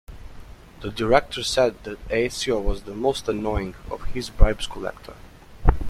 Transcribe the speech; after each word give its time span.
The 0.81 0.89
director 0.89 1.43
said 1.43 1.83
that 1.83 2.03
Aecio 2.07 2.59
was 2.59 2.81
"the 2.81 2.95
most 2.95 3.29
annoying" 3.29 3.75
of 3.91 4.01
his 4.05 4.31
bribe's 4.31 4.65
collector. 4.65 5.13